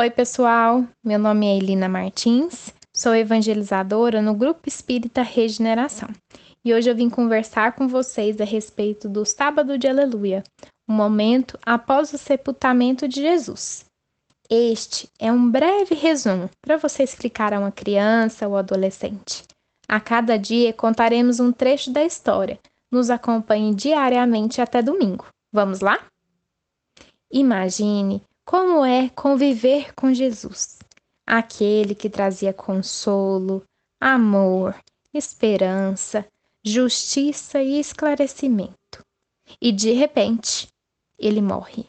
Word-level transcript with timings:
Oi, 0.00 0.08
pessoal. 0.08 0.88
Meu 1.04 1.18
nome 1.18 1.46
é 1.46 1.58
Elina 1.58 1.86
Martins, 1.86 2.72
sou 2.90 3.14
evangelizadora 3.14 4.22
no 4.22 4.32
Grupo 4.32 4.66
Espírita 4.66 5.20
Regeneração. 5.20 6.08
E 6.64 6.72
hoje 6.72 6.88
eu 6.88 6.96
vim 6.96 7.10
conversar 7.10 7.74
com 7.74 7.86
vocês 7.86 8.40
a 8.40 8.44
respeito 8.44 9.10
do 9.10 9.26
Sábado 9.26 9.76
de 9.76 9.86
Aleluia, 9.86 10.42
um 10.88 10.94
momento 10.94 11.58
após 11.66 12.14
o 12.14 12.16
sepultamento 12.16 13.06
de 13.06 13.20
Jesus. 13.20 13.84
Este 14.48 15.06
é 15.18 15.30
um 15.30 15.50
breve 15.50 15.94
resumo 15.94 16.48
para 16.62 16.78
você 16.78 17.02
explicar 17.02 17.52
a 17.52 17.60
uma 17.60 17.70
criança 17.70 18.48
ou 18.48 18.56
adolescente. 18.56 19.44
A 19.86 20.00
cada 20.00 20.38
dia 20.38 20.72
contaremos 20.72 21.40
um 21.40 21.52
trecho 21.52 21.92
da 21.92 22.02
história. 22.02 22.58
Nos 22.90 23.10
acompanhe 23.10 23.74
diariamente 23.74 24.62
até 24.62 24.80
domingo. 24.80 25.26
Vamos 25.52 25.80
lá? 25.80 26.02
Imagine 27.30 28.22
como 28.50 28.84
é 28.84 29.08
conviver 29.10 29.94
com 29.94 30.12
Jesus, 30.12 30.80
aquele 31.24 31.94
que 31.94 32.10
trazia 32.10 32.52
consolo, 32.52 33.62
amor, 34.00 34.74
esperança, 35.14 36.26
justiça 36.64 37.62
e 37.62 37.78
esclarecimento. 37.78 39.06
E 39.62 39.70
de 39.70 39.92
repente, 39.92 40.66
ele 41.16 41.40
morre. 41.40 41.86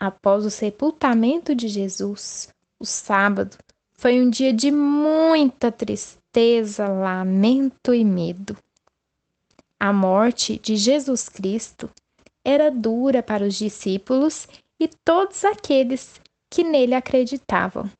Após 0.00 0.44
o 0.44 0.50
sepultamento 0.50 1.54
de 1.54 1.68
Jesus, 1.68 2.48
o 2.80 2.84
sábado 2.84 3.56
foi 3.92 4.20
um 4.20 4.28
dia 4.28 4.52
de 4.52 4.72
muita 4.72 5.70
tristeza, 5.70 6.88
lamento 6.88 7.94
e 7.94 8.04
medo. 8.04 8.58
A 9.78 9.92
morte 9.92 10.58
de 10.58 10.74
Jesus 10.74 11.28
Cristo 11.28 11.88
era 12.44 12.68
dura 12.68 13.22
para 13.22 13.46
os 13.46 13.54
discípulos 13.54 14.48
e 14.84 14.90
todos 15.02 15.46
aqueles 15.46 16.20
que 16.50 16.62
nele 16.62 16.94
acreditavam. 16.94 17.90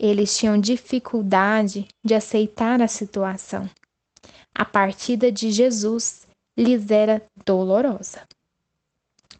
Eles 0.00 0.34
tinham 0.34 0.58
dificuldade 0.58 1.86
de 2.02 2.14
aceitar 2.14 2.80
a 2.80 2.88
situação. 2.88 3.68
A 4.54 4.64
partida 4.64 5.30
de 5.30 5.50
Jesus 5.50 6.26
lhes 6.56 6.90
era 6.90 7.22
dolorosa. 7.44 8.26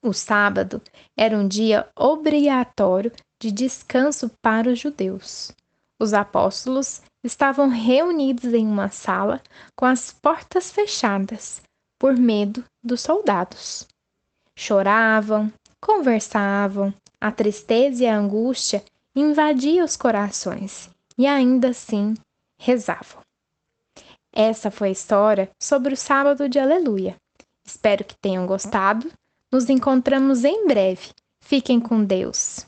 O 0.03 0.13
sábado 0.13 0.83
era 1.17 1.35
um 1.35 1.49
dia 1.49 1.89
obrigatório 1.97 3.11
de 3.41 3.51
descanso 3.51 4.31
para 4.43 4.69
os 4.69 4.79
judeus. 4.79 5.51
Os 5.99 6.13
apóstolos 6.13 7.01
estavam 7.23 7.69
reunidos 7.69 8.53
em 8.53 8.67
uma 8.67 8.91
sala 8.91 9.41
com 9.75 9.87
as 9.87 10.13
portas 10.13 10.71
fechadas, 10.71 11.63
por 11.99 12.19
medo 12.19 12.63
dos 12.83 13.01
soldados. 13.01 13.89
Choravam, 14.55 15.51
conversavam, 15.85 16.95
a 17.21 17.31
tristeza 17.31 18.03
e 18.03 18.07
a 18.07 18.17
angústia 18.17 18.83
invadiam 19.15 19.85
os 19.85 19.97
corações 19.97 20.89
e 21.19 21.27
ainda 21.27 21.69
assim 21.69 22.15
rezavam. 22.59 23.21
Essa 24.33 24.71
foi 24.71 24.89
a 24.89 24.93
história 24.93 25.51
sobre 25.63 25.93
o 25.93 25.97
sábado 25.97 26.49
de 26.49 26.59
Aleluia. 26.59 27.17
Espero 27.65 28.03
que 28.03 28.17
tenham 28.17 28.47
gostado 28.47 29.13
nos 29.53 29.71
encontramos 29.71 30.43
em 30.43 30.67
breve. 30.67 31.11
Fiquem 31.41 31.79
com 31.79 32.03
Deus. 32.03 32.67